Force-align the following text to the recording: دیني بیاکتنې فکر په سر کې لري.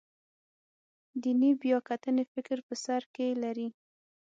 دیني 1.21 1.51
بیاکتنې 1.61 2.23
فکر 2.33 2.57
په 2.67 2.73
سر 2.83 3.01
کې 3.13 3.27
لري. 3.43 3.67